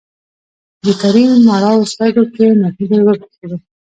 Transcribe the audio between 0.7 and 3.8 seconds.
د کريم مړاوو سترګو کې نهيلي وبرېښېده.